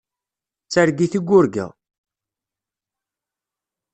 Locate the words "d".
0.65-0.69